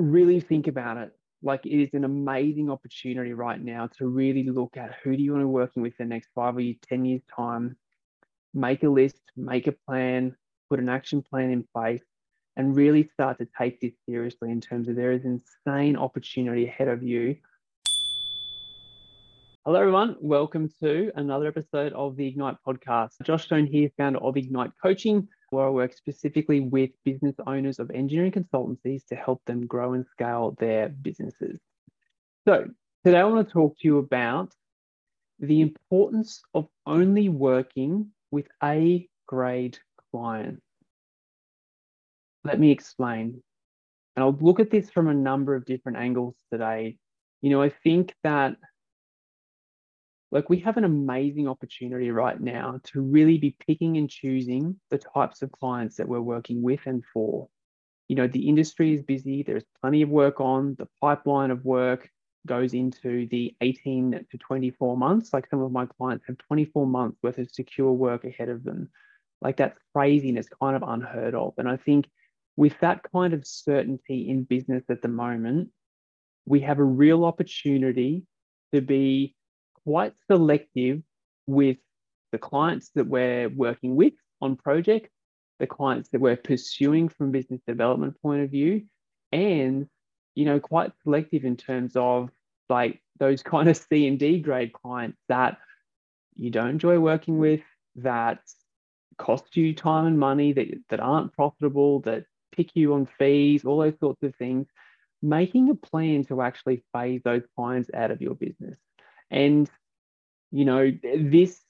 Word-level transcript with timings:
really 0.00 0.40
think 0.40 0.66
about 0.66 0.96
it. 0.96 1.12
Like 1.42 1.64
it 1.64 1.82
is 1.82 1.90
an 1.94 2.04
amazing 2.04 2.70
opportunity 2.70 3.32
right 3.32 3.60
now 3.60 3.88
to 3.98 4.06
really 4.06 4.44
look 4.44 4.76
at 4.76 4.96
who 5.02 5.16
do 5.16 5.22
you 5.22 5.32
want 5.32 5.42
to 5.42 5.46
be 5.46 5.52
working 5.52 5.82
with 5.82 5.94
in 5.98 6.08
the 6.08 6.14
next 6.14 6.28
five 6.34 6.56
or 6.56 6.62
10 6.88 7.04
years 7.04 7.22
time, 7.34 7.76
make 8.52 8.82
a 8.82 8.88
list, 8.88 9.20
make 9.36 9.66
a 9.66 9.72
plan, 9.72 10.36
put 10.68 10.80
an 10.80 10.88
action 10.88 11.22
plan 11.22 11.50
in 11.50 11.64
place, 11.74 12.02
and 12.56 12.76
really 12.76 13.08
start 13.12 13.38
to 13.38 13.48
take 13.58 13.80
this 13.80 13.92
seriously 14.06 14.50
in 14.50 14.60
terms 14.60 14.88
of 14.88 14.96
there 14.96 15.12
is 15.12 15.24
insane 15.24 15.96
opportunity 15.96 16.66
ahead 16.66 16.88
of 16.88 17.02
you. 17.02 17.36
Hello, 19.64 19.78
everyone. 19.78 20.16
Welcome 20.20 20.70
to 20.82 21.12
another 21.14 21.46
episode 21.46 21.92
of 21.92 22.16
the 22.16 22.26
Ignite 22.26 22.56
podcast. 22.66 23.10
Josh 23.22 23.44
Stone 23.44 23.66
here, 23.66 23.90
founder 23.96 24.18
of 24.18 24.36
Ignite 24.36 24.72
Coaching, 24.82 25.28
where 25.50 25.66
I 25.66 25.70
work 25.70 25.92
specifically 25.94 26.60
with 26.60 26.90
business 27.04 27.34
owners 27.46 27.78
of 27.78 27.90
engineering 27.90 28.32
consultancies 28.32 29.04
to 29.06 29.16
help 29.16 29.42
them 29.46 29.66
grow 29.66 29.94
and 29.94 30.06
scale 30.12 30.56
their 30.58 30.88
businesses. 30.88 31.58
So, 32.46 32.66
today 33.04 33.18
I 33.18 33.24
want 33.24 33.46
to 33.46 33.52
talk 33.52 33.78
to 33.78 33.88
you 33.88 33.98
about 33.98 34.54
the 35.40 35.60
importance 35.60 36.42
of 36.54 36.68
only 36.86 37.28
working 37.28 38.10
with 38.30 38.46
A 38.62 39.08
grade 39.26 39.78
clients. 40.12 40.62
Let 42.44 42.58
me 42.58 42.70
explain. 42.70 43.42
And 44.16 44.24
I'll 44.24 44.36
look 44.40 44.60
at 44.60 44.70
this 44.70 44.90
from 44.90 45.08
a 45.08 45.14
number 45.14 45.54
of 45.54 45.64
different 45.64 45.98
angles 45.98 46.34
today. 46.52 46.96
You 47.42 47.50
know, 47.50 47.62
I 47.62 47.70
think 47.70 48.14
that 48.22 48.56
like 50.30 50.48
we 50.48 50.60
have 50.60 50.76
an 50.76 50.84
amazing 50.84 51.48
opportunity 51.48 52.10
right 52.10 52.40
now 52.40 52.80
to 52.84 53.00
really 53.00 53.38
be 53.38 53.56
picking 53.66 53.96
and 53.96 54.08
choosing 54.08 54.78
the 54.90 54.98
types 54.98 55.42
of 55.42 55.50
clients 55.52 55.96
that 55.96 56.08
we're 56.08 56.20
working 56.20 56.62
with 56.62 56.80
and 56.86 57.02
for. 57.12 57.48
You 58.08 58.16
know, 58.16 58.26
the 58.26 58.48
industry 58.48 58.94
is 58.94 59.02
busy, 59.02 59.42
there's 59.42 59.64
plenty 59.80 60.02
of 60.02 60.08
work 60.08 60.40
on, 60.40 60.76
the 60.78 60.88
pipeline 61.00 61.50
of 61.50 61.64
work 61.64 62.08
goes 62.46 62.74
into 62.74 63.26
the 63.28 63.54
18 63.60 64.26
to 64.30 64.38
24 64.38 64.96
months. 64.96 65.32
Like 65.32 65.48
some 65.50 65.60
of 65.60 65.72
my 65.72 65.86
clients 65.86 66.24
have 66.26 66.38
24 66.38 66.86
months 66.86 67.18
worth 67.22 67.38
of 67.38 67.50
secure 67.50 67.92
work 67.92 68.24
ahead 68.24 68.48
of 68.48 68.64
them. 68.64 68.90
Like 69.42 69.56
that's 69.56 69.78
it's 69.94 70.48
kind 70.60 70.76
of 70.76 70.82
unheard 70.86 71.34
of. 71.34 71.54
And 71.58 71.68
I 71.68 71.76
think 71.76 72.08
with 72.56 72.78
that 72.80 73.00
kind 73.12 73.32
of 73.32 73.46
certainty 73.46 74.28
in 74.28 74.44
business 74.44 74.84
at 74.88 75.02
the 75.02 75.08
moment, 75.08 75.70
we 76.46 76.60
have 76.60 76.78
a 76.78 76.84
real 76.84 77.24
opportunity 77.24 78.24
to 78.72 78.80
be 78.80 79.34
quite 79.84 80.14
selective 80.30 81.02
with 81.46 81.78
the 82.32 82.38
clients 82.38 82.90
that 82.94 83.06
we're 83.06 83.48
working 83.48 83.96
with 83.96 84.14
on 84.40 84.56
projects, 84.56 85.10
the 85.58 85.66
clients 85.66 86.08
that 86.10 86.20
we're 86.20 86.36
pursuing 86.36 87.08
from 87.08 87.32
business 87.32 87.60
development 87.66 88.20
point 88.22 88.42
of 88.42 88.50
view, 88.50 88.84
and 89.32 89.86
you 90.34 90.44
know, 90.44 90.60
quite 90.60 90.92
selective 91.02 91.44
in 91.44 91.56
terms 91.56 91.92
of 91.96 92.30
like 92.68 93.02
those 93.18 93.42
kind 93.42 93.68
of 93.68 93.76
C 93.76 94.06
and 94.06 94.18
D 94.18 94.40
grade 94.40 94.72
clients 94.72 95.18
that 95.28 95.58
you 96.34 96.50
don't 96.50 96.70
enjoy 96.70 96.98
working 96.98 97.38
with, 97.38 97.60
that 97.96 98.40
cost 99.18 99.56
you 99.56 99.74
time 99.74 100.06
and 100.06 100.18
money, 100.18 100.52
that, 100.52 100.68
that 100.88 101.00
aren't 101.00 101.32
profitable, 101.32 102.00
that 102.00 102.24
pick 102.52 102.70
you 102.74 102.94
on 102.94 103.06
fees, 103.18 103.64
all 103.64 103.78
those 103.78 103.98
sorts 104.00 104.22
of 104.22 104.34
things. 104.36 104.66
Making 105.22 105.68
a 105.68 105.74
plan 105.74 106.24
to 106.26 106.40
actually 106.40 106.82
phase 106.94 107.20
those 107.24 107.42
clients 107.54 107.90
out 107.92 108.10
of 108.10 108.22
your 108.22 108.34
business. 108.34 108.78
And, 109.30 109.70
you 110.50 110.64
know, 110.64 110.90
this 111.02 111.60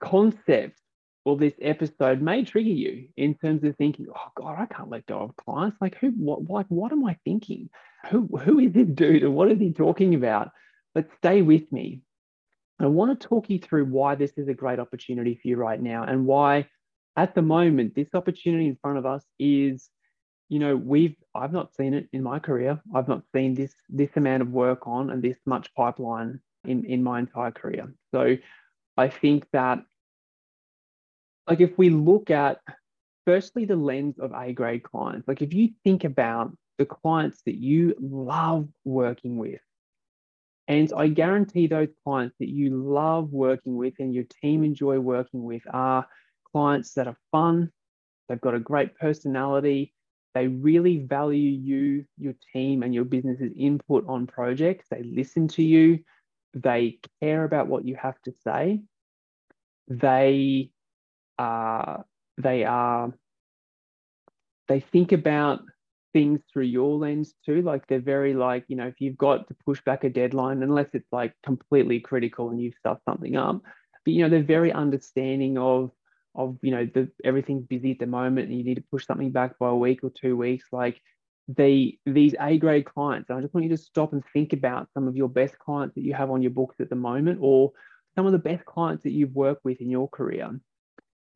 concept 0.00 0.80
or 1.24 1.36
this 1.36 1.54
episode 1.60 2.22
may 2.22 2.44
trigger 2.44 2.70
you 2.70 3.08
in 3.16 3.34
terms 3.34 3.62
of 3.64 3.76
thinking, 3.76 4.06
oh 4.14 4.32
God, 4.34 4.56
I 4.58 4.66
can't 4.66 4.90
let 4.90 5.06
go 5.06 5.20
of 5.20 5.36
clients. 5.36 5.76
Like 5.80 5.96
who 5.96 6.08
what 6.10 6.42
what 6.42 6.66
what 6.70 6.92
am 6.92 7.04
I 7.04 7.18
thinking? 7.24 7.68
Who 8.10 8.26
who 8.38 8.58
is 8.58 8.72
this 8.72 8.88
dude 8.88 9.22
and 9.22 9.34
what 9.34 9.50
is 9.50 9.58
he 9.58 9.72
talking 9.72 10.14
about? 10.14 10.50
But 10.94 11.08
stay 11.18 11.42
with 11.42 11.70
me. 11.70 12.02
I 12.80 12.86
want 12.86 13.20
to 13.20 13.28
talk 13.28 13.50
you 13.50 13.58
through 13.58 13.86
why 13.86 14.14
this 14.14 14.32
is 14.36 14.48
a 14.48 14.54
great 14.54 14.78
opportunity 14.78 15.38
for 15.40 15.48
you 15.48 15.56
right 15.56 15.80
now 15.80 16.04
and 16.04 16.26
why 16.26 16.68
at 17.16 17.34
the 17.34 17.42
moment 17.42 17.94
this 17.94 18.14
opportunity 18.14 18.68
in 18.68 18.78
front 18.80 18.98
of 18.98 19.04
us 19.04 19.24
is 19.38 19.90
you 20.48 20.60
know 20.60 20.76
we've 20.76 21.16
i've 21.34 21.52
not 21.52 21.74
seen 21.74 21.92
it 21.92 22.08
in 22.12 22.22
my 22.22 22.38
career 22.38 22.80
i've 22.94 23.08
not 23.08 23.22
seen 23.34 23.54
this 23.54 23.74
this 23.88 24.10
amount 24.16 24.40
of 24.40 24.50
work 24.50 24.86
on 24.86 25.10
and 25.10 25.22
this 25.22 25.36
much 25.44 25.74
pipeline 25.74 26.40
in, 26.68 26.84
in 26.84 27.02
my 27.02 27.18
entire 27.18 27.50
career. 27.50 27.92
So 28.14 28.36
I 28.96 29.08
think 29.08 29.46
that, 29.52 29.82
like, 31.48 31.60
if 31.60 31.76
we 31.78 31.90
look 31.90 32.30
at 32.30 32.60
firstly 33.26 33.64
the 33.64 33.76
lens 33.76 34.18
of 34.18 34.32
A 34.32 34.52
grade 34.52 34.82
clients, 34.82 35.26
like, 35.26 35.42
if 35.42 35.52
you 35.54 35.70
think 35.84 36.04
about 36.04 36.56
the 36.78 36.86
clients 36.86 37.42
that 37.46 37.56
you 37.56 37.94
love 38.00 38.68
working 38.84 39.36
with, 39.38 39.60
and 40.68 40.92
I 40.94 41.08
guarantee 41.08 41.66
those 41.66 41.88
clients 42.04 42.36
that 42.40 42.50
you 42.50 42.76
love 42.76 43.32
working 43.32 43.76
with 43.76 43.94
and 43.98 44.14
your 44.14 44.24
team 44.42 44.62
enjoy 44.62 44.98
working 44.98 45.42
with 45.42 45.62
are 45.70 46.06
clients 46.52 46.92
that 46.94 47.08
are 47.08 47.16
fun, 47.32 47.72
they've 48.28 48.40
got 48.40 48.54
a 48.54 48.60
great 48.60 48.94
personality, 48.96 49.94
they 50.34 50.46
really 50.46 50.98
value 50.98 51.50
you, 51.50 52.04
your 52.18 52.34
team, 52.52 52.82
and 52.82 52.94
your 52.94 53.04
business's 53.04 53.52
input 53.56 54.04
on 54.06 54.26
projects. 54.26 54.86
They 54.90 55.02
listen 55.02 55.48
to 55.48 55.62
you 55.62 56.00
they 56.54 56.98
care 57.20 57.44
about 57.44 57.68
what 57.68 57.84
you 57.84 57.96
have 57.96 58.20
to 58.22 58.32
say. 58.44 58.82
They 59.88 60.70
are 61.38 62.04
they 62.36 62.64
are 62.64 63.12
they 64.68 64.80
think 64.80 65.12
about 65.12 65.60
things 66.12 66.40
through 66.52 66.64
your 66.64 66.98
lens 66.98 67.34
too. 67.44 67.62
Like 67.62 67.86
they're 67.86 68.00
very 68.00 68.34
like 68.34 68.64
you 68.68 68.76
know 68.76 68.86
if 68.86 69.00
you've 69.00 69.18
got 69.18 69.48
to 69.48 69.56
push 69.64 69.80
back 69.82 70.04
a 70.04 70.10
deadline 70.10 70.62
unless 70.62 70.88
it's 70.92 71.12
like 71.12 71.34
completely 71.42 72.00
critical 72.00 72.50
and 72.50 72.60
you've 72.60 72.74
stuffed 72.74 73.04
something 73.04 73.36
up 73.36 73.62
but 74.08 74.14
you 74.14 74.22
know 74.22 74.30
they're 74.30 74.42
very 74.42 74.72
understanding 74.72 75.58
of 75.58 75.90
of 76.34 76.56
you 76.62 76.70
know 76.70 76.88
the 76.94 77.10
everything's 77.24 77.66
busy 77.66 77.90
at 77.90 77.98
the 77.98 78.06
moment 78.06 78.48
and 78.48 78.56
you 78.56 78.64
need 78.64 78.76
to 78.76 78.84
push 78.90 79.04
something 79.04 79.30
back 79.30 79.58
by 79.58 79.68
a 79.68 79.74
week 79.74 80.02
or 80.02 80.10
two 80.10 80.34
weeks. 80.34 80.64
Like 80.72 80.98
the 81.48 81.98
these 82.04 82.34
A 82.40 82.58
grade 82.58 82.84
clients. 82.84 83.30
And 83.30 83.38
I 83.38 83.42
just 83.42 83.54
want 83.54 83.64
you 83.64 83.70
to 83.70 83.82
stop 83.82 84.12
and 84.12 84.22
think 84.32 84.52
about 84.52 84.88
some 84.92 85.08
of 85.08 85.16
your 85.16 85.28
best 85.28 85.58
clients 85.58 85.94
that 85.94 86.04
you 86.04 86.12
have 86.14 86.30
on 86.30 86.42
your 86.42 86.50
books 86.50 86.76
at 86.80 86.90
the 86.90 86.96
moment, 86.96 87.38
or 87.40 87.72
some 88.14 88.26
of 88.26 88.32
the 88.32 88.38
best 88.38 88.64
clients 88.64 89.04
that 89.04 89.12
you've 89.12 89.34
worked 89.34 89.64
with 89.64 89.80
in 89.80 89.90
your 89.90 90.08
career. 90.08 90.50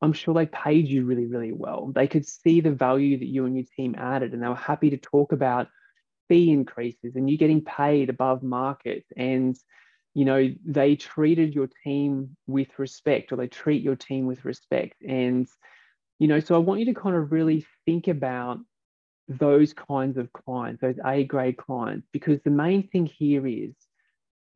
I'm 0.03 0.13
sure 0.13 0.35
they 0.35 0.47
paid 0.47 0.89
you 0.89 1.05
really, 1.05 1.27
really 1.27 1.53
well. 1.53 1.93
They 1.95 2.09
could 2.09 2.27
see 2.27 2.61
the 2.61 2.73
value 2.73 3.19
that 3.19 3.29
you 3.29 3.47
and 3.47 3.57
your 3.57 3.67
team 3.77 3.95
added, 3.97 4.33
and 4.33 4.43
they 4.43 4.49
were 4.49 4.55
happy 4.55 4.91
to 4.91 4.97
talk 4.97 5.33
about 5.33 5.69
fee 6.29 6.51
increases 6.51 7.17
and 7.17 7.29
you 7.29 7.37
getting 7.37 7.65
paid 7.65 8.11
above 8.11 8.43
market. 8.43 9.05
And 9.17 9.57
you 10.15 10.27
know, 10.27 10.55
they 10.67 10.97
treated 10.97 11.55
your 11.55 11.69
team 11.85 12.37
with 12.47 12.69
respect, 12.79 13.33
or 13.33 13.37
they 13.37 13.47
treat 13.47 13.83
your 13.83 13.97
team 13.97 14.27
with 14.27 14.45
respect. 14.45 15.03
And 15.03 15.49
you 16.19 16.29
know, 16.29 16.41
so 16.41 16.55
I 16.55 16.59
want 16.59 16.81
you 16.81 16.87
to 16.87 17.01
kind 17.01 17.17
of 17.17 17.33
really 17.33 17.65
think 17.87 18.09
about 18.09 18.59
those 19.39 19.73
kinds 19.73 20.17
of 20.17 20.33
clients, 20.33 20.81
those 20.81 20.99
A 21.05 21.25
grade 21.25 21.57
clients, 21.57 22.07
because 22.13 22.41
the 22.43 22.51
main 22.51 22.89
thing 22.89 23.07
here 23.07 23.47
is 23.47 23.75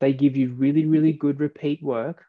they 0.01 0.13
give 0.13 0.37
you 0.37 0.53
really, 0.53 0.85
really 0.85 1.13
good 1.13 1.41
repeat 1.41 1.83
work. 1.83 2.25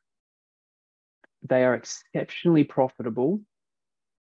They 1.48 1.64
are 1.64 1.76
exceptionally 1.76 2.64
profitable. 2.64 3.42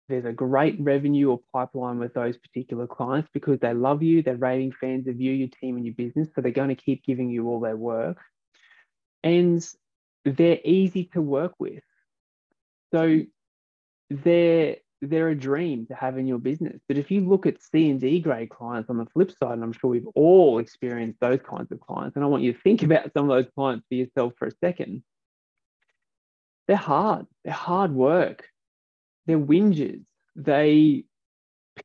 There's 0.09 0.25
a 0.25 0.33
great 0.33 0.77
revenue 0.79 1.31
or 1.31 1.39
pipeline 1.53 1.97
with 1.97 2.13
those 2.13 2.37
particular 2.37 2.87
clients 2.87 3.29
because 3.33 3.59
they 3.59 3.73
love 3.73 4.03
you, 4.03 4.21
they're 4.21 4.35
raving 4.35 4.73
fans 4.73 5.07
of 5.07 5.21
you, 5.21 5.31
your 5.31 5.47
team, 5.61 5.77
and 5.77 5.85
your 5.85 5.95
business. 5.95 6.27
So 6.35 6.41
they're 6.41 6.51
going 6.51 6.69
to 6.69 6.75
keep 6.75 7.03
giving 7.05 7.29
you 7.29 7.47
all 7.47 7.61
their 7.61 7.77
work. 7.77 8.17
And 9.23 9.65
they're 10.25 10.59
easy 10.63 11.05
to 11.13 11.21
work 11.21 11.53
with. 11.59 11.83
So 12.93 13.21
they're 14.09 14.77
they're 15.01 15.29
a 15.29 15.35
dream 15.35 15.87
to 15.87 15.95
have 15.95 16.17
in 16.17 16.27
your 16.27 16.37
business. 16.37 16.79
But 16.87 16.97
if 16.97 17.09
you 17.09 17.21
look 17.21 17.45
at 17.45 17.61
C 17.61 17.89
and 17.89 17.99
D 17.99 18.19
grade 18.19 18.49
clients 18.49 18.89
on 18.89 18.97
the 18.97 19.07
flip 19.07 19.31
side, 19.31 19.53
and 19.53 19.63
I'm 19.63 19.73
sure 19.73 19.89
we've 19.89 20.07
all 20.13 20.59
experienced 20.59 21.19
those 21.19 21.39
kinds 21.41 21.71
of 21.71 21.79
clients, 21.79 22.15
and 22.15 22.23
I 22.23 22.27
want 22.27 22.43
you 22.43 22.53
to 22.53 22.59
think 22.59 22.83
about 22.83 23.11
some 23.13 23.29
of 23.29 23.35
those 23.35 23.51
clients 23.55 23.85
for 23.89 23.95
yourself 23.95 24.33
for 24.37 24.47
a 24.47 24.51
second. 24.63 25.03
They're 26.67 26.77
hard. 26.77 27.25
They're 27.43 27.53
hard 27.53 27.93
work. 27.93 28.47
They're 29.25 29.39
whingers. 29.39 30.03
They 30.35 31.05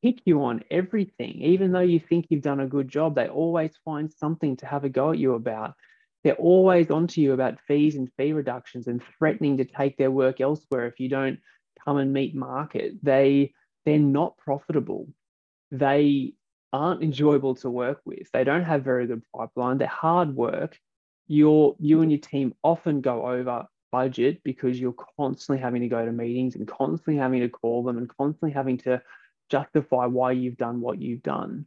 pick 0.02 0.20
you 0.26 0.44
on 0.44 0.62
everything. 0.70 1.42
Even 1.42 1.72
though 1.72 1.80
you 1.80 1.98
think 1.98 2.26
you've 2.28 2.42
done 2.42 2.60
a 2.60 2.66
good 2.66 2.88
job, 2.88 3.14
they 3.14 3.28
always 3.28 3.72
find 3.84 4.12
something 4.12 4.56
to 4.58 4.66
have 4.66 4.84
a 4.84 4.88
go 4.88 5.12
at 5.12 5.18
you 5.18 5.34
about. 5.34 5.74
They're 6.22 6.34
always 6.34 6.90
onto 6.90 7.20
you 7.20 7.32
about 7.32 7.60
fees 7.66 7.96
and 7.96 8.10
fee 8.16 8.32
reductions 8.32 8.88
and 8.88 9.02
threatening 9.18 9.56
to 9.56 9.64
take 9.64 9.96
their 9.96 10.10
work 10.10 10.40
elsewhere 10.40 10.86
if 10.86 11.00
you 11.00 11.08
don't 11.08 11.38
come 11.86 11.98
and 11.98 12.12
meet 12.12 12.34
market. 12.34 12.94
They 13.02 13.52
they're 13.84 13.98
not 13.98 14.36
profitable. 14.38 15.08
They 15.70 16.34
aren't 16.72 17.02
enjoyable 17.02 17.54
to 17.56 17.70
work 17.70 18.00
with. 18.04 18.28
They 18.32 18.44
don't 18.44 18.64
have 18.64 18.82
very 18.82 19.06
good 19.06 19.22
pipeline. 19.34 19.78
They're 19.78 19.88
hard 19.88 20.34
work. 20.34 20.78
You're 21.28 21.76
you 21.78 22.02
and 22.02 22.10
your 22.10 22.20
team 22.20 22.54
often 22.62 23.00
go 23.00 23.26
over 23.26 23.66
budget 23.92 24.42
because 24.44 24.78
you're 24.78 24.94
constantly 25.16 25.62
having 25.62 25.82
to 25.82 25.88
go 25.88 26.04
to 26.04 26.12
meetings 26.12 26.56
and 26.56 26.68
constantly 26.68 27.16
having 27.16 27.40
to 27.40 27.48
call 27.48 27.82
them 27.82 27.98
and 27.98 28.08
constantly 28.08 28.50
having 28.50 28.78
to 28.78 29.00
justify 29.48 30.06
why 30.06 30.32
you've 30.32 30.56
done 30.56 30.80
what 30.80 31.00
you've 31.00 31.22
done. 31.22 31.66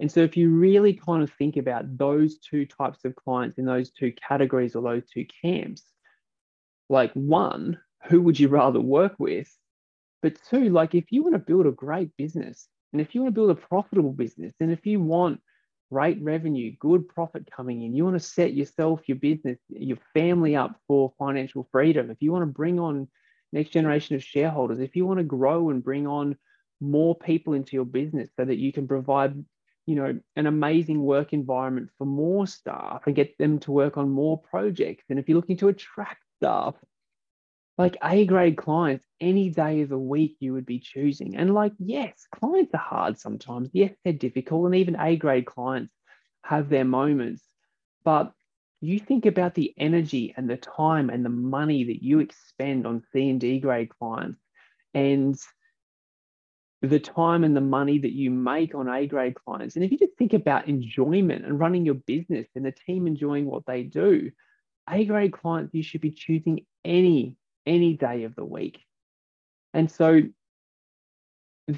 And 0.00 0.10
so 0.10 0.20
if 0.20 0.36
you 0.36 0.50
really 0.50 0.92
kind 0.94 1.22
of 1.22 1.32
think 1.32 1.56
about 1.56 1.98
those 1.98 2.38
two 2.38 2.66
types 2.66 3.04
of 3.04 3.16
clients 3.16 3.58
in 3.58 3.64
those 3.64 3.90
two 3.90 4.12
categories 4.12 4.76
or 4.76 4.82
those 4.82 5.02
two 5.12 5.26
camps, 5.42 5.82
like 6.88 7.12
one, 7.14 7.80
who 8.08 8.22
would 8.22 8.38
you 8.38 8.48
rather 8.48 8.80
work 8.80 9.14
with? 9.18 9.48
But 10.22 10.38
two, 10.50 10.70
like 10.70 10.94
if 10.94 11.12
you 11.12 11.22
want 11.22 11.34
to 11.34 11.38
build 11.38 11.66
a 11.66 11.70
great 11.70 12.16
business 12.16 12.68
and 12.92 13.00
if 13.00 13.14
you 13.14 13.22
want 13.22 13.34
to 13.34 13.38
build 13.38 13.50
a 13.50 13.54
profitable 13.54 14.12
business 14.12 14.54
and 14.60 14.72
if 14.72 14.86
you 14.86 15.00
want 15.00 15.40
great 15.92 16.20
revenue, 16.22 16.74
good 16.80 17.08
profit 17.08 17.48
coming 17.50 17.82
in, 17.82 17.94
you 17.94 18.04
want 18.04 18.16
to 18.16 18.20
set 18.20 18.52
yourself, 18.54 19.00
your 19.06 19.16
business, 19.16 19.58
your 19.68 19.98
family 20.14 20.56
up 20.56 20.78
for 20.86 21.12
financial 21.18 21.68
freedom, 21.70 22.10
if 22.10 22.18
you 22.20 22.32
want 22.32 22.42
to 22.42 22.52
bring 22.52 22.78
on 22.80 23.08
next 23.52 23.70
generation 23.70 24.16
of 24.16 24.24
shareholders, 24.24 24.80
if 24.80 24.96
you 24.96 25.06
want 25.06 25.18
to 25.18 25.24
grow 25.24 25.70
and 25.70 25.84
bring 25.84 26.06
on 26.06 26.36
more 26.80 27.14
people 27.14 27.54
into 27.54 27.76
your 27.76 27.84
business 27.84 28.28
so 28.36 28.44
that 28.44 28.58
you 28.58 28.72
can 28.72 28.86
provide 28.86 29.44
you 29.86 29.94
know 29.94 30.18
an 30.36 30.46
amazing 30.46 31.02
work 31.02 31.32
environment 31.32 31.88
for 31.96 32.04
more 32.04 32.46
staff 32.46 33.02
and 33.06 33.16
get 33.16 33.36
them 33.38 33.58
to 33.58 33.72
work 33.72 33.96
on 33.96 34.10
more 34.10 34.38
projects 34.38 35.04
and 35.08 35.18
if 35.18 35.28
you're 35.28 35.36
looking 35.36 35.56
to 35.56 35.68
attract 35.68 36.22
staff 36.36 36.74
like 37.78 37.96
a 38.02 38.26
grade 38.26 38.56
clients 38.56 39.06
any 39.20 39.50
day 39.50 39.82
of 39.82 39.88
the 39.88 39.98
week 39.98 40.36
you 40.40 40.52
would 40.52 40.66
be 40.66 40.80
choosing. 40.80 41.36
And 41.36 41.54
like 41.54 41.72
yes 41.78 42.26
clients 42.34 42.74
are 42.74 42.78
hard 42.78 43.18
sometimes. 43.18 43.70
Yes 43.72 43.94
they're 44.04 44.12
difficult. 44.12 44.66
And 44.66 44.74
even 44.74 44.96
a 44.96 45.16
grade 45.16 45.46
clients 45.46 45.94
have 46.44 46.68
their 46.68 46.84
moments. 46.84 47.42
But 48.04 48.32
you 48.80 48.98
think 48.98 49.26
about 49.26 49.54
the 49.54 49.72
energy 49.78 50.34
and 50.36 50.50
the 50.50 50.56
time 50.56 51.08
and 51.08 51.24
the 51.24 51.30
money 51.30 51.84
that 51.84 52.02
you 52.02 52.20
expend 52.20 52.86
on 52.86 53.02
c 53.12 53.30
and 53.30 53.40
d 53.40 53.60
grade 53.60 53.90
clients 53.98 54.40
and 54.94 55.38
the 56.82 57.00
time 57.00 57.42
and 57.42 57.56
the 57.56 57.60
money 57.60 57.98
that 57.98 58.12
you 58.12 58.30
make 58.30 58.74
on 58.74 58.88
A 58.88 59.06
grade 59.06 59.34
clients. 59.34 59.74
And 59.74 59.84
if 59.84 59.90
you 59.90 59.98
just 59.98 60.16
think 60.16 60.32
about 60.32 60.68
enjoyment 60.68 61.44
and 61.44 61.58
running 61.58 61.84
your 61.84 61.96
business 61.96 62.46
and 62.54 62.64
the 62.64 62.72
team 62.86 63.06
enjoying 63.06 63.46
what 63.46 63.66
they 63.66 63.82
do, 63.82 64.30
A 64.88 65.04
grade 65.04 65.32
clients 65.32 65.74
you 65.74 65.82
should 65.82 66.00
be 66.00 66.12
choosing 66.12 66.64
any 66.84 67.36
any 67.68 67.94
day 67.94 68.24
of 68.24 68.34
the 68.34 68.44
week. 68.44 68.80
And 69.74 69.90
so 69.90 70.22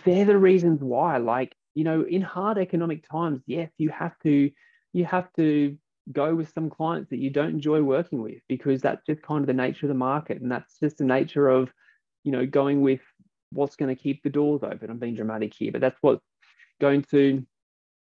they're 0.04 0.24
the 0.24 0.38
reasons 0.38 0.80
why 0.80 1.16
like 1.16 1.52
you 1.74 1.82
know 1.82 2.02
in 2.02 2.22
hard 2.22 2.58
economic 2.58 3.04
times 3.08 3.42
yes 3.46 3.68
you 3.76 3.88
have 3.90 4.16
to 4.22 4.48
you 4.92 5.04
have 5.04 5.26
to 5.34 5.76
go 6.12 6.32
with 6.32 6.52
some 6.54 6.70
clients 6.70 7.10
that 7.10 7.18
you 7.18 7.28
don't 7.28 7.54
enjoy 7.54 7.82
working 7.82 8.22
with 8.22 8.38
because 8.48 8.80
that's 8.80 9.04
just 9.04 9.20
kind 9.22 9.40
of 9.40 9.48
the 9.48 9.52
nature 9.52 9.86
of 9.86 9.88
the 9.88 9.94
market 9.94 10.40
and 10.40 10.52
that's 10.52 10.78
just 10.78 10.98
the 10.98 11.04
nature 11.04 11.48
of 11.48 11.72
you 12.22 12.30
know 12.30 12.46
going 12.46 12.82
with 12.82 13.00
what's 13.52 13.76
going 13.76 13.94
to 13.94 14.00
keep 14.00 14.22
the 14.22 14.30
doors 14.30 14.62
open. 14.62 14.90
I'm 14.90 14.98
being 14.98 15.14
dramatic 15.14 15.54
here, 15.54 15.72
but 15.72 15.80
that's 15.80 15.98
what's 16.00 16.24
going 16.80 17.02
to 17.10 17.44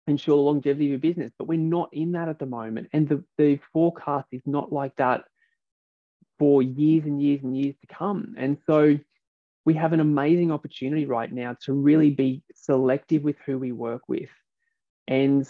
ensure 0.07 0.35
the 0.35 0.41
longevity 0.41 0.85
of 0.85 0.89
your 0.91 0.99
business. 0.99 1.33
But 1.37 1.47
we're 1.47 1.59
not 1.59 1.89
in 1.93 2.13
that 2.13 2.29
at 2.29 2.39
the 2.39 2.45
moment. 2.45 2.89
And 2.93 3.07
the, 3.07 3.23
the 3.37 3.59
forecast 3.71 4.27
is 4.31 4.41
not 4.45 4.71
like 4.71 4.95
that 4.97 5.23
for 6.39 6.61
years 6.61 7.05
and 7.05 7.21
years 7.21 7.41
and 7.43 7.57
years 7.57 7.75
to 7.81 7.93
come. 7.93 8.35
And 8.37 8.57
so 8.65 8.97
we 9.65 9.73
have 9.75 9.93
an 9.93 9.99
amazing 9.99 10.51
opportunity 10.51 11.05
right 11.05 11.31
now 11.31 11.55
to 11.65 11.73
really 11.73 12.09
be 12.09 12.43
selective 12.55 13.23
with 13.23 13.37
who 13.45 13.57
we 13.57 13.71
work 13.71 14.01
with 14.07 14.29
and 15.07 15.47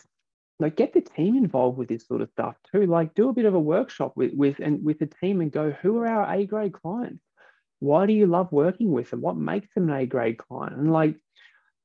like 0.59 0.75
get 0.75 0.94
the 0.94 1.01
team 1.01 1.35
involved 1.35 1.77
with 1.77 1.89
this 1.89 2.07
sort 2.07 2.21
of 2.21 2.30
stuff 2.30 2.56
too 2.71 2.85
like 2.85 3.13
do 3.15 3.30
a 3.30 3.33
bit 3.33 3.45
of 3.45 3.53
a 3.53 3.59
workshop 3.59 4.13
with 4.15 4.31
with 4.33 4.59
and 4.59 4.83
with 4.83 4.97
the 5.00 5.06
team 5.06 5.41
and 5.41 5.51
go 5.51 5.71
who 5.81 5.97
are 5.97 6.07
our 6.07 6.35
a 6.35 6.45
grade 6.45 6.74
clients 6.74 7.24
why 7.83 8.06
do 8.06 8.13
you 8.13 8.27
love 8.27 8.50
working 8.53 8.94
with 8.94 9.09
them? 9.09 9.19
What 9.19 9.36
makes 9.36 9.68
them 9.75 9.89
an 9.89 9.95
A 9.95 10.06
grade 10.06 10.38
client? 10.38 10.77
And 10.77 10.94
like, 10.94 11.18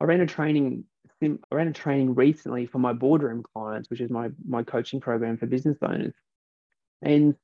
I 0.00 0.04
ran 0.04 0.20
a 0.20 0.26
training, 0.26 0.84
I 1.20 1.36
ran 1.50 1.66
a 1.66 1.72
training 1.72 2.14
recently 2.14 2.66
for 2.66 2.78
my 2.78 2.92
boardroom 2.92 3.42
clients, 3.52 3.90
which 3.90 4.00
is 4.00 4.08
my 4.08 4.30
my 4.46 4.62
coaching 4.62 5.00
program 5.00 5.38
for 5.38 5.46
business 5.46 5.76
owners, 5.82 6.14
and 7.02 7.34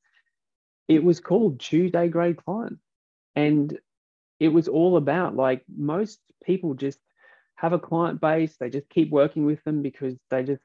it 0.88 1.02
was 1.02 1.20
called 1.20 1.62
A 1.72 2.08
grade 2.08 2.44
clients, 2.44 2.82
and 3.34 3.78
it 4.40 4.48
was 4.48 4.68
all 4.68 4.96
about 4.96 5.36
like 5.36 5.64
most 5.74 6.18
people 6.44 6.74
just 6.74 6.98
have 7.56 7.72
a 7.72 7.78
client 7.78 8.20
base, 8.20 8.56
they 8.58 8.68
just 8.68 8.88
keep 8.88 9.10
working 9.10 9.46
with 9.46 9.62
them 9.64 9.80
because 9.80 10.14
they 10.30 10.42
just 10.42 10.62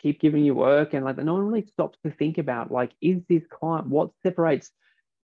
keep 0.00 0.20
giving 0.20 0.44
you 0.44 0.54
work, 0.54 0.94
and 0.94 1.04
like 1.04 1.16
no 1.16 1.34
one 1.34 1.46
really 1.46 1.66
stops 1.66 1.98
to 2.04 2.10
think 2.10 2.38
about 2.38 2.70
like, 2.70 2.92
is 3.00 3.22
this 3.28 3.42
client 3.50 3.86
what 3.88 4.10
separates 4.22 4.70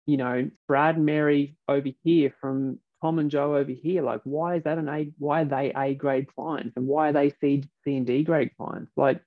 you 0.08 0.16
know, 0.16 0.50
Brad 0.66 0.96
and 0.96 1.04
Mary 1.04 1.54
over 1.68 1.90
here 2.02 2.32
from 2.40 2.78
Tom 3.02 3.18
and 3.18 3.30
Joe 3.30 3.56
over 3.56 3.70
here. 3.70 4.00
Like, 4.02 4.22
why 4.24 4.54
is 4.54 4.64
that 4.64 4.78
an 4.78 4.88
A? 4.88 5.12
Why 5.18 5.42
are 5.42 5.44
they 5.44 5.70
A 5.76 5.94
grade 5.94 6.34
clients 6.34 6.78
and 6.78 6.86
why 6.86 7.10
are 7.10 7.12
they 7.12 7.28
C, 7.42 7.64
C 7.84 7.96
and 7.98 8.06
D 8.06 8.24
grade 8.24 8.52
clients? 8.56 8.90
Like, 8.96 9.20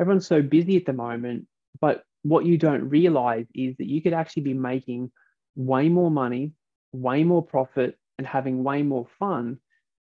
everyone's 0.00 0.26
so 0.26 0.42
busy 0.42 0.76
at 0.76 0.84
the 0.84 0.92
moment, 0.92 1.46
but 1.80 2.02
what 2.22 2.44
you 2.44 2.58
don't 2.58 2.88
realize 2.88 3.46
is 3.54 3.76
that 3.78 3.88
you 3.88 4.02
could 4.02 4.12
actually 4.12 4.42
be 4.42 4.54
making 4.54 5.10
way 5.56 5.88
more 5.88 6.10
money, 6.10 6.52
way 6.92 7.24
more 7.24 7.44
profit, 7.44 7.98
and 8.18 8.26
having 8.26 8.62
way 8.62 8.82
more 8.82 9.06
fun 9.18 9.58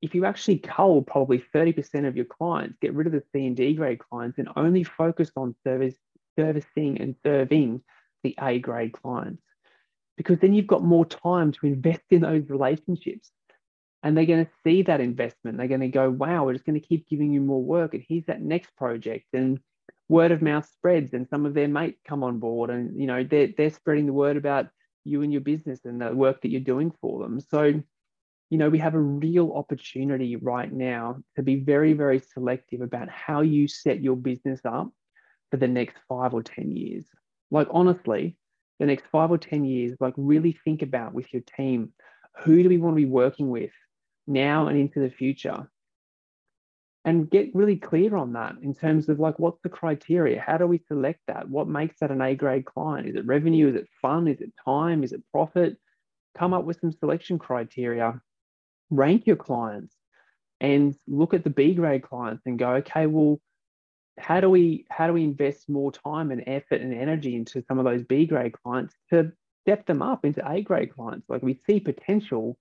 if 0.00 0.14
you 0.14 0.24
actually 0.24 0.58
cull 0.58 1.02
probably 1.02 1.42
30% 1.52 2.06
of 2.06 2.16
your 2.16 2.24
clients, 2.24 2.78
get 2.80 2.94
rid 2.94 3.08
of 3.08 3.12
the 3.12 3.22
C 3.32 3.46
and 3.46 3.56
D 3.56 3.74
grade 3.74 3.98
clients, 3.98 4.38
and 4.38 4.48
only 4.54 4.84
focus 4.84 5.30
on 5.36 5.56
service, 5.64 5.96
servicing 6.38 7.00
and 7.00 7.16
serving 7.24 7.82
the 8.22 8.36
A 8.40 8.60
grade 8.60 8.92
clients 8.92 9.42
because 10.16 10.38
then 10.40 10.52
you've 10.52 10.66
got 10.66 10.82
more 10.82 11.06
time 11.06 11.52
to 11.52 11.66
invest 11.66 12.02
in 12.10 12.22
those 12.22 12.50
relationships. 12.50 13.30
And 14.02 14.16
they're 14.16 14.26
going 14.26 14.44
to 14.44 14.52
see 14.64 14.82
that 14.82 15.00
investment. 15.00 15.58
They're 15.58 15.68
going 15.68 15.80
to 15.80 15.88
go, 15.88 16.10
wow, 16.10 16.44
we're 16.44 16.52
just 16.54 16.66
going 16.66 16.80
to 16.80 16.86
keep 16.86 17.08
giving 17.08 17.32
you 17.32 17.40
more 17.40 17.62
work. 17.62 17.94
And 17.94 18.04
here's 18.06 18.26
that 18.26 18.42
next 18.42 18.74
project. 18.76 19.26
And 19.32 19.60
word 20.08 20.32
of 20.32 20.42
mouth 20.42 20.68
spreads, 20.68 21.12
and 21.12 21.28
some 21.28 21.46
of 21.46 21.54
their 21.54 21.68
mates 21.68 22.00
come 22.06 22.22
on 22.22 22.38
board. 22.38 22.70
And, 22.70 22.98
you 22.98 23.06
know, 23.06 23.24
they're, 23.24 23.48
they're 23.56 23.70
spreading 23.70 24.06
the 24.06 24.12
word 24.12 24.36
about 24.36 24.68
you 25.04 25.22
and 25.22 25.32
your 25.32 25.40
business 25.40 25.80
and 25.84 26.00
the 26.00 26.14
work 26.14 26.42
that 26.42 26.50
you're 26.50 26.60
doing 26.60 26.92
for 27.00 27.22
them. 27.22 27.40
So, 27.40 27.82
you 28.50 28.58
know, 28.58 28.68
we 28.68 28.78
have 28.78 28.94
a 28.94 29.00
real 29.00 29.52
opportunity 29.52 30.36
right 30.36 30.72
now 30.72 31.18
to 31.36 31.42
be 31.42 31.56
very, 31.56 31.92
very 31.92 32.20
selective 32.20 32.80
about 32.80 33.08
how 33.08 33.42
you 33.42 33.68
set 33.68 34.02
your 34.02 34.16
business 34.16 34.60
up 34.64 34.90
for 35.50 35.58
the 35.58 35.68
next 35.68 35.96
five 36.08 36.34
or 36.34 36.42
10 36.42 36.70
years. 36.70 37.04
Like, 37.50 37.68
honestly, 37.70 38.36
the 38.78 38.86
next 38.86 39.04
five 39.10 39.30
or 39.30 39.38
10 39.38 39.64
years, 39.64 39.96
like 40.00 40.14
really 40.16 40.58
think 40.64 40.82
about 40.82 41.12
with 41.12 41.32
your 41.32 41.42
team 41.56 41.92
who 42.44 42.62
do 42.62 42.68
we 42.68 42.78
want 42.78 42.94
to 42.94 43.02
be 43.02 43.10
working 43.10 43.50
with 43.50 43.72
now 44.26 44.68
and 44.68 44.78
into 44.78 45.00
the 45.00 45.10
future? 45.10 45.68
And 47.08 47.30
get 47.30 47.54
really 47.54 47.76
clear 47.76 48.16
on 48.16 48.34
that 48.34 48.56
in 48.60 48.74
terms 48.74 49.08
of 49.08 49.18
like 49.18 49.38
what's 49.38 49.62
the 49.62 49.70
criteria? 49.70 50.44
How 50.46 50.58
do 50.58 50.66
we 50.66 50.82
select 50.88 51.20
that? 51.26 51.48
What 51.48 51.66
makes 51.66 52.00
that 52.00 52.10
an 52.10 52.20
A 52.20 52.34
grade 52.34 52.66
client? 52.66 53.08
Is 53.08 53.16
it 53.16 53.24
revenue? 53.24 53.66
Is 53.68 53.76
it 53.76 53.88
fun? 54.02 54.28
Is 54.28 54.42
it 54.42 54.52
time? 54.62 55.02
Is 55.02 55.12
it 55.12 55.22
profit? 55.32 55.78
Come 56.36 56.52
up 56.52 56.64
with 56.64 56.78
some 56.82 56.92
selection 56.92 57.38
criteria, 57.38 58.20
rank 58.90 59.26
your 59.26 59.36
clients, 59.36 59.96
and 60.60 60.94
look 61.06 61.32
at 61.32 61.44
the 61.44 61.50
B 61.50 61.72
grade 61.72 62.02
clients 62.02 62.42
and 62.44 62.58
go, 62.58 62.72
okay, 62.74 63.06
well, 63.06 63.40
how 64.18 64.40
do 64.42 64.50
we 64.50 64.84
how 64.90 65.06
do 65.06 65.14
we 65.14 65.24
invest 65.24 65.66
more 65.66 65.90
time 65.90 66.30
and 66.30 66.44
effort 66.46 66.82
and 66.82 66.92
energy 66.92 67.36
into 67.36 67.64
some 67.68 67.78
of 67.78 67.86
those 67.86 68.02
B 68.02 68.26
grade 68.26 68.52
clients 68.62 68.94
to 69.14 69.32
step 69.62 69.86
them 69.86 70.02
up 70.02 70.26
into 70.26 70.46
A 70.46 70.60
grade 70.60 70.94
clients? 70.94 71.24
Like 71.26 71.42
we 71.42 71.58
see 71.66 71.80
potential, 71.80 72.58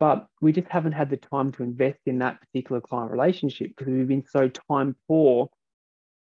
but 0.00 0.26
we 0.40 0.50
just 0.50 0.68
haven't 0.68 0.92
had 0.92 1.10
the 1.10 1.18
time 1.18 1.52
to 1.52 1.62
invest 1.62 2.00
in 2.06 2.18
that 2.18 2.40
particular 2.40 2.80
client 2.80 3.12
relationship 3.12 3.70
because 3.76 3.92
we've 3.92 4.08
been 4.08 4.26
so 4.26 4.48
time 4.48 4.96
poor 5.06 5.48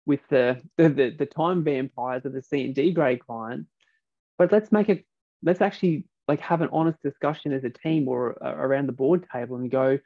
with 0.04 0.20
the 0.28 0.61
the, 0.76 0.88
the, 0.88 1.11
the 1.11 1.26
time 1.26 1.64
vampires 1.64 2.25
of 2.26 2.32
the 2.32 2.42
C 2.42 2.64
and 2.64 2.75
D 2.75 2.90
grade 2.90 3.25
clients. 3.25 3.70
But 4.37 4.52
let's 4.52 4.73
make 4.73 4.88
it 4.88 5.06
let's 5.42 5.61
actually 5.61 6.04
like 6.26 6.40
have 6.40 6.61
an 6.61 6.68
honest 6.73 7.00
discussion 7.02 7.52
as 7.52 7.64
a 7.64 7.70
team 7.70 8.08
or 8.08 8.37
uh, 8.44 8.54
around 8.54 8.87
the 8.87 8.92
board 8.92 9.26
table 9.32 9.56
and 9.56 9.70
go 9.70 9.99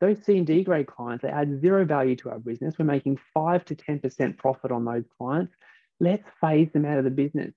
those 0.00 0.22
C 0.24 0.36
and 0.38 0.46
D 0.46 0.62
grade 0.62 0.86
clients, 0.86 1.22
they 1.22 1.28
add 1.28 1.60
zero 1.60 1.84
value 1.84 2.16
to 2.16 2.30
our 2.30 2.38
business. 2.38 2.74
We're 2.78 2.84
making 2.84 3.18
five 3.32 3.64
to 3.66 3.74
10% 3.74 4.36
profit 4.36 4.70
on 4.70 4.84
those 4.84 5.04
clients. 5.18 5.54
Let's 6.00 6.28
phase 6.40 6.70
them 6.72 6.84
out 6.84 6.98
of 6.98 7.04
the 7.04 7.10
business. 7.10 7.54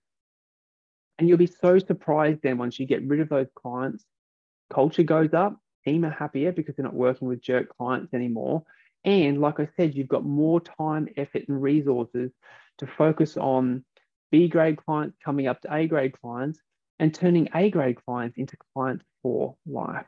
And 1.18 1.28
you'll 1.28 1.38
be 1.38 1.48
so 1.48 1.80
surprised 1.80 2.40
then 2.42 2.58
once 2.58 2.80
you 2.80 2.86
get 2.86 3.06
rid 3.06 3.20
of 3.20 3.28
those 3.28 3.50
clients, 3.56 4.06
culture 4.70 5.04
goes 5.04 5.34
up, 5.34 5.58
team 5.86 6.06
are 6.06 6.10
happier 6.10 6.52
because 6.52 6.76
they're 6.76 6.86
not 6.86 6.94
working 6.94 7.28
with 7.28 7.42
jerk 7.42 7.76
clients 7.78 8.14
anymore. 8.14 8.64
And 9.06 9.40
like 9.40 9.60
I 9.60 9.70
said, 9.78 9.96
you've 9.96 10.08
got 10.08 10.26
more 10.26 10.60
time, 10.60 11.08
effort, 11.16 11.44
and 11.48 11.62
resources 11.62 12.32
to 12.80 12.88
focus 12.88 13.38
on 13.38 13.86
B 14.32 14.48
grade 14.48 14.78
clients 14.78 15.18
coming 15.24 15.48
up 15.48 15.62
to 15.62 15.74
A 15.74 15.88
grade 15.88 16.20
clients 16.22 16.60
and 17.00 17.14
turning 17.14 17.50
A 17.56 17.70
grade 17.70 17.98
clients 18.06 18.38
into 18.38 18.58
clients 18.74 19.06
for 19.24 19.56
life. 19.66 20.06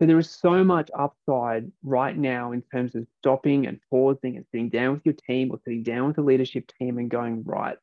So 0.00 0.06
there 0.06 0.18
is 0.18 0.28
so 0.28 0.64
much 0.64 0.90
upside 0.98 1.70
right 1.84 2.16
now 2.16 2.50
in 2.50 2.62
terms 2.62 2.96
of 2.96 3.06
stopping 3.20 3.66
and 3.66 3.78
pausing 3.90 4.36
and 4.36 4.44
sitting 4.50 4.68
down 4.68 4.94
with 4.94 5.02
your 5.04 5.14
team 5.14 5.52
or 5.52 5.60
sitting 5.64 5.84
down 5.84 6.08
with 6.08 6.16
the 6.16 6.22
leadership 6.22 6.70
team 6.78 6.98
and 6.98 7.08
going, 7.08 7.44
right, 7.44 7.76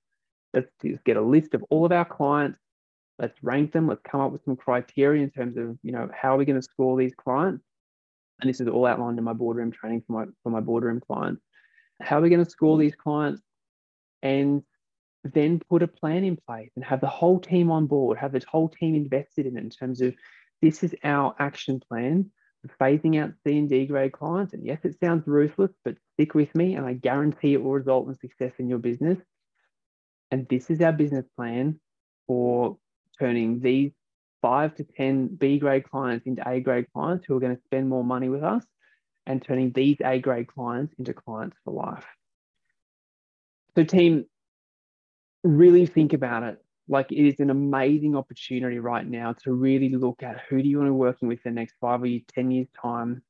let's 0.54 0.70
just 0.84 1.04
get 1.06 1.16
a 1.16 1.22
list 1.22 1.54
of 1.54 1.64
all 1.70 1.86
of 1.86 1.94
our 1.94 2.04
clients. 2.04 2.60
Let's 3.22 3.38
rank 3.44 3.72
them. 3.72 3.88
Let's 3.88 4.02
come 4.02 4.20
up 4.20 4.32
with 4.34 4.44
some 4.44 4.58
criteria 4.58 5.24
in 5.24 5.30
terms 5.30 5.56
of, 5.56 5.78
you 5.84 5.94
know, 5.94 6.10
how 6.14 6.36
are 6.36 6.38
we 6.38 6.46
going 6.46 6.60
to 6.60 6.62
score 6.62 6.98
these 6.98 7.14
clients? 7.16 7.64
And 8.42 8.50
this 8.50 8.60
is 8.60 8.68
all 8.68 8.88
outlined 8.88 9.20
in 9.20 9.24
my 9.24 9.34
boardroom 9.34 9.72
training 9.72 10.04
for 10.08 10.14
my 10.14 10.26
for 10.44 10.50
my 10.50 10.60
boardroom 10.60 11.00
clients. 11.00 11.42
how 12.02 12.18
are 12.18 12.22
we 12.22 12.30
going 12.30 12.44
to 12.44 12.50
score 12.50 12.78
these 12.78 12.96
clients, 12.96 13.42
and 14.22 14.64
then 15.24 15.62
put 15.70 15.84
a 15.84 15.88
plan 15.88 16.24
in 16.24 16.36
place 16.48 16.72
and 16.76 16.84
have 16.84 17.02
the 17.02 17.08
whole 17.08 17.40
team 17.40 17.70
on 17.70 17.86
board, 17.86 18.18
have 18.18 18.32
the 18.32 18.44
whole 18.50 18.70
team 18.70 18.96
invested 18.96 19.46
in 19.46 19.56
it 19.58 19.64
in 19.64 19.70
terms 19.70 20.02
of 20.02 20.16
this 20.62 20.84
is 20.84 20.96
our 21.04 21.36
action 21.40 21.80
plan 21.80 22.32
phasing 22.80 23.22
out 23.22 23.32
C 23.46 23.58
and 23.58 23.70
D 23.70 23.86
grade 23.86 24.12
clients. 24.12 24.54
And 24.54 24.66
yes, 24.66 24.80
it 24.84 25.00
sounds 25.00 25.28
ruthless, 25.28 25.72
but 25.84 25.96
stick 26.14 26.36
with 26.36 26.54
me 26.56 26.76
and 26.76 26.86
I 26.86 26.94
guarantee 26.94 27.54
it 27.54 27.64
will 27.64 27.72
result 27.72 28.08
in 28.08 28.18
success 28.18 28.54
in 28.60 28.70
your 28.70 28.80
business. 28.80 29.18
And 30.30 30.48
this 30.48 30.70
is 30.70 30.82
our 30.82 30.94
business 30.94 31.26
plan 31.36 31.80
for 32.28 32.78
turning 33.22 33.60
these 33.60 33.92
five 34.42 34.76
to 34.76 34.84
10 34.84 35.36
B 35.36 35.60
grade 35.60 35.90
clients 35.90 36.26
into 36.26 36.48
A 36.50 36.60
grade 36.60 36.88
clients 36.94 37.26
who 37.26 37.38
are 37.38 37.40
going 37.40 37.56
to 37.56 37.62
spend 37.64 37.88
more 37.88 38.04
money 38.04 38.28
with 38.28 38.44
us 38.44 38.66
and 39.28 39.42
turning 39.42 39.72
these 39.72 39.98
A 40.04 40.20
grade 40.20 40.48
clients 40.48 40.94
into 40.98 41.14
clients 41.14 41.56
for 41.64 41.74
life. 41.74 42.06
So, 43.76 43.84
team, 43.84 44.26
really 45.44 45.86
think 45.86 46.14
about 46.14 46.44
it. 46.44 46.58
Like 46.88 47.12
it 47.12 47.26
is 47.26 47.40
an 47.40 47.52
amazing 47.52 48.16
opportunity 48.16 48.80
right 48.80 49.08
now 49.08 49.34
to 49.44 49.54
really 49.54 49.90
look 49.90 50.24
at 50.24 50.42
who 50.50 50.62
do 50.62 50.68
you 50.68 50.78
want 50.78 50.88
to 50.88 50.94
be 50.94 50.98
working 50.98 51.28
with 51.28 51.40
in 51.46 51.54
the 51.54 51.62
next 51.62 51.76
five 51.80 52.02
or 52.04 52.08
10 52.34 52.52
years 52.52 52.68
time, 52.82 53.22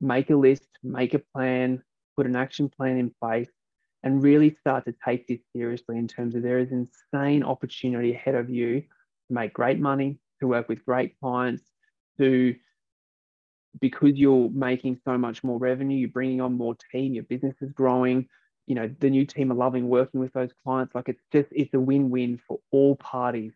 make 0.00 0.28
a 0.30 0.36
list, 0.36 0.66
make 0.82 1.14
a 1.14 1.20
plan, 1.20 1.82
put 2.16 2.26
an 2.26 2.36
action 2.36 2.68
plan 2.68 2.98
in 2.98 3.14
place, 3.22 3.48
and 4.02 4.22
really 4.22 4.56
start 4.60 4.84
to 4.84 4.94
take 5.04 5.26
this 5.28 5.38
seriously 5.54 5.96
in 5.96 6.08
terms 6.08 6.34
of 6.34 6.42
there 6.42 6.58
is 6.58 6.72
insane 6.72 7.44
opportunity 7.44 8.12
ahead 8.12 8.34
of 8.34 8.50
you 8.50 8.82
make 9.32 9.52
great 9.52 9.78
money, 9.78 10.18
to 10.40 10.46
work 10.46 10.68
with 10.68 10.84
great 10.84 11.18
clients, 11.20 11.62
to 12.18 12.54
because 13.80 14.12
you're 14.16 14.50
making 14.50 15.00
so 15.04 15.16
much 15.16 15.42
more 15.42 15.58
revenue, 15.58 15.96
you're 15.96 16.08
bringing 16.08 16.40
on 16.40 16.52
more 16.52 16.76
team, 16.92 17.14
your 17.14 17.24
business 17.24 17.56
is 17.62 17.72
growing, 17.72 18.28
you 18.66 18.74
know 18.74 18.90
the 19.00 19.10
new 19.10 19.26
team 19.26 19.50
are 19.50 19.56
loving 19.56 19.88
working 19.88 20.20
with 20.20 20.32
those 20.32 20.50
clients. 20.64 20.94
Like 20.94 21.08
it's 21.08 21.22
just 21.32 21.48
it's 21.52 21.74
a 21.74 21.80
win-win 21.80 22.40
for 22.46 22.60
all 22.70 22.96
parties 22.96 23.52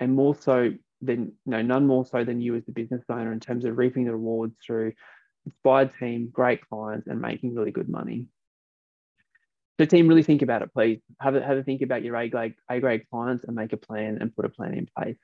and 0.00 0.14
more 0.14 0.34
so 0.34 0.72
than 1.00 1.32
you 1.44 1.50
know 1.50 1.62
none 1.62 1.86
more 1.86 2.04
so 2.04 2.24
than 2.24 2.40
you 2.40 2.56
as 2.56 2.64
the 2.64 2.72
business 2.72 3.04
owner 3.08 3.32
in 3.32 3.40
terms 3.40 3.64
of 3.64 3.76
reaping 3.78 4.04
the 4.04 4.12
rewards 4.12 4.54
through 4.64 4.92
inspired 5.46 5.92
team 5.98 6.28
great 6.32 6.66
clients 6.68 7.06
and 7.06 7.20
making 7.20 7.54
really 7.54 7.70
good 7.70 7.88
money 7.88 8.26
so 9.78 9.84
team 9.84 10.08
really 10.08 10.22
think 10.22 10.42
about 10.42 10.62
it 10.62 10.72
please 10.72 11.00
have 11.20 11.34
a, 11.34 11.42
have 11.44 11.58
a 11.58 11.62
think 11.62 11.82
about 11.82 12.02
your 12.02 12.16
a 12.16 12.28
grade 12.28 12.54
a 12.68 12.80
grade 12.80 13.04
clients 13.10 13.44
and 13.44 13.54
make 13.54 13.72
a 13.72 13.76
plan 13.76 14.18
and 14.20 14.34
put 14.34 14.44
a 14.44 14.48
plan 14.48 14.74
in 14.74 14.88
place 14.96 15.16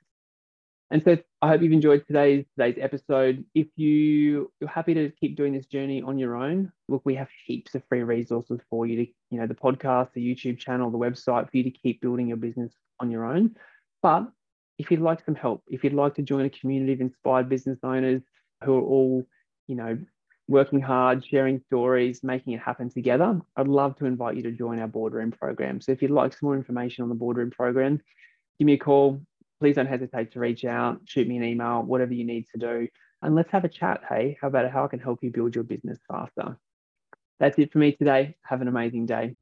and 0.90 1.02
so 1.02 1.18
I 1.42 1.48
hope 1.48 1.62
you've 1.62 1.72
enjoyed 1.72 2.06
today's 2.06 2.44
today's 2.56 2.78
episode. 2.80 3.44
If 3.54 3.66
you, 3.74 4.52
you're 4.60 4.70
happy 4.70 4.94
to 4.94 5.10
keep 5.20 5.36
doing 5.36 5.52
this 5.52 5.66
journey 5.66 6.02
on 6.02 6.18
your 6.18 6.36
own, 6.36 6.70
look, 6.88 7.02
we 7.04 7.14
have 7.16 7.28
heaps 7.46 7.74
of 7.74 7.82
free 7.88 8.02
resources 8.02 8.60
for 8.68 8.86
you 8.86 9.04
to, 9.04 9.12
you 9.30 9.40
know, 9.40 9.46
the 9.46 9.54
podcast, 9.54 10.12
the 10.12 10.24
YouTube 10.24 10.58
channel, 10.58 10.90
the 10.90 10.98
website 10.98 11.50
for 11.50 11.56
you 11.56 11.64
to 11.64 11.70
keep 11.70 12.00
building 12.00 12.28
your 12.28 12.36
business 12.36 12.72
on 13.00 13.10
your 13.10 13.24
own. 13.24 13.56
But 14.02 14.28
if 14.78 14.90
you'd 14.90 15.00
like 15.00 15.24
some 15.24 15.34
help, 15.34 15.64
if 15.68 15.82
you'd 15.82 15.94
like 15.94 16.14
to 16.14 16.22
join 16.22 16.44
a 16.44 16.50
community 16.50 16.92
of 16.92 17.00
inspired 17.00 17.48
business 17.48 17.78
owners 17.82 18.22
who 18.62 18.76
are 18.76 18.82
all, 18.82 19.26
you 19.66 19.76
know, 19.76 19.98
working 20.48 20.80
hard, 20.80 21.24
sharing 21.24 21.60
stories, 21.66 22.22
making 22.22 22.52
it 22.52 22.60
happen 22.60 22.90
together, 22.90 23.40
I'd 23.56 23.68
love 23.68 23.96
to 23.96 24.06
invite 24.06 24.36
you 24.36 24.42
to 24.42 24.52
join 24.52 24.78
our 24.78 24.86
boardroom 24.86 25.30
program. 25.30 25.80
So 25.80 25.92
if 25.92 26.02
you'd 26.02 26.10
like 26.10 26.32
some 26.32 26.40
more 26.42 26.56
information 26.56 27.02
on 27.02 27.08
the 27.08 27.14
boardroom 27.14 27.50
program, 27.50 28.00
give 28.58 28.66
me 28.66 28.74
a 28.74 28.78
call, 28.78 29.20
please 29.60 29.76
don't 29.76 29.86
hesitate 29.86 30.32
to 30.32 30.40
reach 30.40 30.64
out, 30.64 31.00
shoot 31.06 31.26
me 31.26 31.36
an 31.36 31.44
email, 31.44 31.82
whatever 31.82 32.12
you 32.12 32.24
need 32.24 32.46
to 32.52 32.58
do. 32.58 32.88
And 33.22 33.34
let's 33.34 33.50
have 33.52 33.64
a 33.64 33.68
chat. 33.68 34.02
Hey, 34.06 34.36
how 34.40 34.48
about 34.48 34.70
how 34.70 34.84
I 34.84 34.88
can 34.88 35.00
help 35.00 35.20
you 35.22 35.30
build 35.30 35.54
your 35.54 35.64
business 35.64 35.98
faster? 36.06 36.58
That's 37.40 37.58
it 37.58 37.72
for 37.72 37.78
me 37.78 37.92
today. 37.92 38.36
Have 38.42 38.60
an 38.60 38.68
amazing 38.68 39.06
day. 39.06 39.34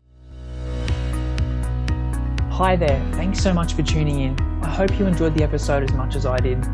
Hi 2.52 2.76
there. 2.76 3.10
Thanks 3.14 3.42
so 3.42 3.52
much 3.52 3.74
for 3.74 3.82
tuning 3.82 4.20
in. 4.20 4.40
I 4.62 4.68
hope 4.68 4.96
you 4.98 5.06
enjoyed 5.06 5.34
the 5.34 5.42
episode 5.42 5.82
as 5.82 5.92
much 5.94 6.14
as 6.14 6.26
I 6.26 6.38
did. 6.38 6.64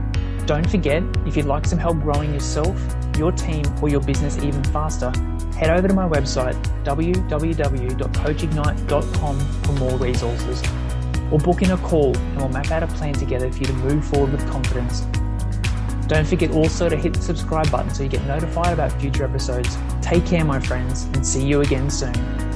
Don't 0.49 0.69
forget, 0.71 1.02
if 1.26 1.37
you'd 1.37 1.45
like 1.45 1.67
some 1.67 1.78
help 1.78 2.00
growing 2.00 2.33
yourself, 2.33 2.75
your 3.19 3.33
team, 3.33 3.62
or 3.83 3.90
your 3.90 4.00
business 4.00 4.38
even 4.38 4.64
faster, 4.64 5.12
head 5.55 5.69
over 5.69 5.87
to 5.87 5.93
my 5.93 6.09
website, 6.09 6.55
www.coachignite.com 6.85 9.38
for 9.38 9.73
more 9.73 9.99
resources 9.99 10.62
or 11.31 11.38
book 11.38 11.61
in 11.61 11.73
a 11.73 11.76
call 11.76 12.17
and 12.17 12.37
we'll 12.38 12.49
map 12.49 12.71
out 12.71 12.83
a 12.83 12.87
plan 12.87 13.12
together 13.12 13.52
for 13.52 13.59
you 13.59 13.67
to 13.67 13.75
move 13.75 14.02
forward 14.02 14.33
with 14.33 14.50
confidence. 14.50 15.00
Don't 16.07 16.26
forget 16.26 16.50
also 16.52 16.88
to 16.88 16.97
hit 16.97 17.12
the 17.12 17.21
subscribe 17.21 17.71
button 17.71 17.93
so 17.93 18.05
you 18.05 18.09
get 18.09 18.25
notified 18.25 18.73
about 18.73 18.90
future 18.99 19.25
episodes. 19.25 19.76
Take 20.00 20.25
care, 20.25 20.47
my 20.47 20.61
friends, 20.61 21.02
and 21.12 21.26
see 21.26 21.47
you 21.47 21.61
again 21.61 21.90
soon. 21.90 22.48